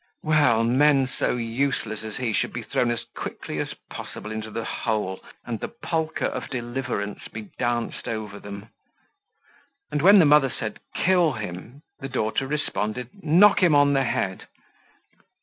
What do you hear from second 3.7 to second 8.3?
possible into the hole and the polka of deliverance be danced